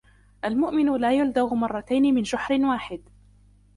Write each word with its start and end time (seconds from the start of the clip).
المؤمن 0.45 0.97
لا 0.97 1.11
يُلذغ 1.13 1.53
مرتين 1.53 2.15
من 2.15 2.21
جحر 2.21 2.59
واحد. 2.61 3.01